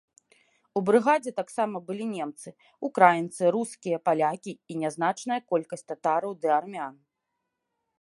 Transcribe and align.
У 0.79 0.81
брыгадзе 0.87 1.33
таксама 1.39 1.81
былі 1.89 2.07
немцы, 2.15 2.49
украінцы, 2.89 3.43
рускія, 3.59 3.97
палякі 4.09 4.53
і 4.73 4.81
нязначная 4.85 5.41
колькасць 5.55 5.87
татараў 5.93 6.31
ды 6.45 6.57
армян. 6.61 6.93